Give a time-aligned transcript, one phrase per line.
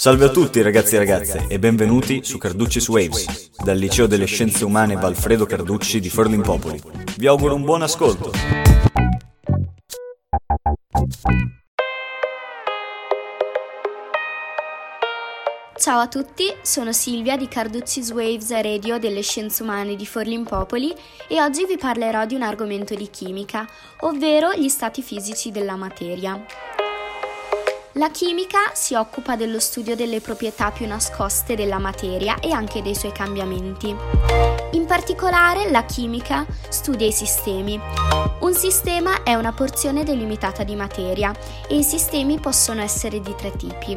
[0.00, 4.64] Salve a tutti ragazzi e ragazze e benvenuti su Carducci's Waves, dal Liceo delle Scienze
[4.64, 6.80] Umane Valfredo Carducci di Forlimpopoli.
[7.16, 8.30] Vi auguro un buon ascolto.
[15.76, 20.94] Ciao a tutti, sono Silvia di Carducci's Waves Radio delle Scienze Umane di Forlimpopoli
[21.26, 23.66] e oggi vi parlerò di un argomento di chimica,
[24.02, 26.40] ovvero gli stati fisici della materia.
[27.98, 32.94] La chimica si occupa dello studio delle proprietà più nascoste della materia e anche dei
[32.94, 33.92] suoi cambiamenti.
[34.70, 37.76] In particolare la chimica studia i sistemi.
[38.38, 41.34] Un sistema è una porzione delimitata di materia
[41.68, 43.96] e i sistemi possono essere di tre tipi.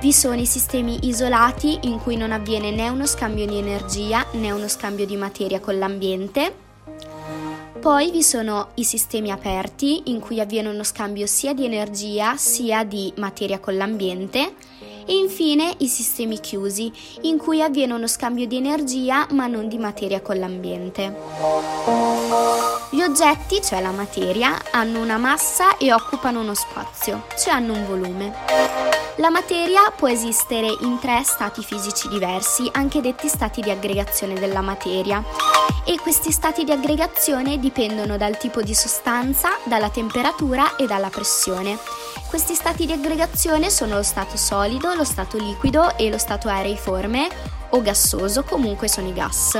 [0.00, 4.50] Vi sono i sistemi isolati in cui non avviene né uno scambio di energia né
[4.50, 6.65] uno scambio di materia con l'ambiente,
[7.80, 12.84] poi vi sono i sistemi aperti in cui avviene uno scambio sia di energia sia
[12.84, 14.54] di materia con l'ambiente
[15.06, 19.78] e infine i sistemi chiusi in cui avviene uno scambio di energia ma non di
[19.78, 21.14] materia con l'ambiente.
[22.90, 27.86] Gli oggetti, cioè la materia, hanno una massa e occupano uno spazio, cioè hanno un
[27.86, 29.05] volume.
[29.18, 34.60] La materia può esistere in tre stati fisici diversi, anche detti stati di aggregazione della
[34.60, 35.24] materia.
[35.84, 41.78] E questi stati di aggregazione dipendono dal tipo di sostanza, dalla temperatura e dalla pressione.
[42.28, 47.28] Questi stati di aggregazione sono lo stato solido, lo stato liquido e lo stato areiforme
[47.70, 49.58] o gassoso, comunque sono i gas.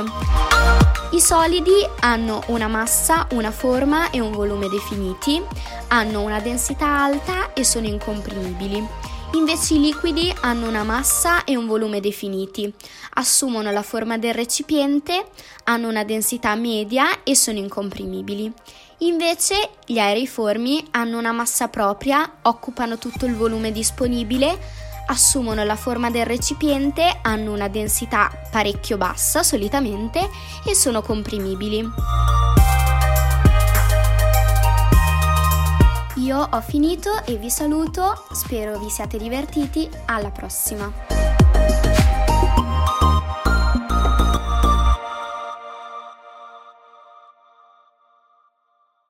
[1.13, 5.41] I solidi hanno una massa, una forma e un volume definiti,
[5.87, 9.15] hanno una densità alta e sono incomprimibili.
[9.33, 12.73] Invece i liquidi hanno una massa e un volume definiti,
[13.15, 15.27] assumono la forma del recipiente,
[15.65, 18.51] hanno una densità media e sono incomprimibili.
[18.99, 24.57] Invece gli aeriformi hanno una massa propria, occupano tutto il volume disponibile,
[25.07, 30.29] assumono la forma del recipiente, hanno una densità parecchio bassa solitamente
[30.65, 32.26] e sono comprimibili.
[36.27, 41.16] Io ho finito e vi saluto, spero vi siate divertiti, alla prossima!